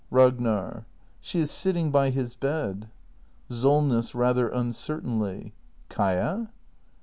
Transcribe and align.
Ragnar. 0.09 0.87
S 1.21 1.35
h 1.35 1.35
e 1.35 1.39
is 1.41 1.51
sitting 1.51 1.91
by 1.91 2.09
his 2.09 2.33
bed. 2.33 2.89
Solness. 3.51 4.15
[Rather 4.15 4.49
uncertainly.] 4.49 5.53
Kaia 5.91 6.49